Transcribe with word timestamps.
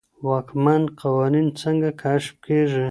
واکمن 0.27 0.81
قوانين 1.01 1.47
څنګه 1.61 1.89
کشف 2.01 2.33
کيږي؟ 2.45 2.79